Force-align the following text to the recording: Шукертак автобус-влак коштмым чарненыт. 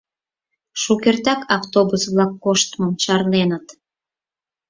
Шукертак 0.81 1.41
автобус-влак 1.57 2.31
коштмым 2.43 2.91
чарненыт. 3.03 3.67